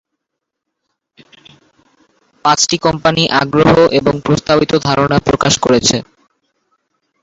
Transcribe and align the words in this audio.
পাঁচটি 2.45 2.77
কোম্পানি 2.85 3.23
আগ্রহ 3.41 3.69
এবং 3.99 4.13
প্রস্তাবিত 4.25 4.71
ধারণা 4.87 5.17
প্রকাশ 5.27 5.53
করেছে। 5.65 5.97